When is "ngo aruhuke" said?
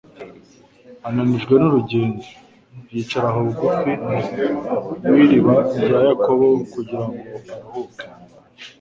7.07-8.05